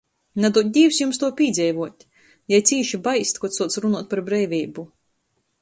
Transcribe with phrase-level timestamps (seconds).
[0.43, 2.07] "Nadūd Dīvs jums tuo pīdzeivuot!"
[2.55, 4.91] Jai cīši baist, kod suoc runuot par breiveibu.